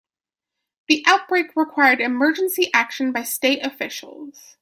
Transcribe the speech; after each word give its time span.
The 0.87 1.03
outbreak 1.07 1.55
required 1.55 2.01
emergency 2.01 2.71
action 2.73 3.11
by 3.11 3.21
state 3.21 3.63
officials. 3.63 4.57